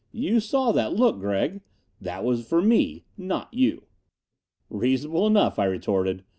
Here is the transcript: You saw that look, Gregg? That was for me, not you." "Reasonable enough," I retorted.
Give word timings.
You 0.11 0.39
saw 0.39 0.71
that 0.71 0.95
look, 0.95 1.19
Gregg? 1.19 1.61
That 2.01 2.23
was 2.23 2.43
for 2.49 2.59
me, 2.59 3.05
not 3.19 3.53
you." 3.53 3.83
"Reasonable 4.67 5.27
enough," 5.27 5.59
I 5.59 5.65
retorted. 5.65 6.23